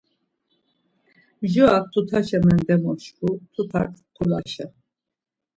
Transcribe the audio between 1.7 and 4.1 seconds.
tutaşa mendemoşku, Tutak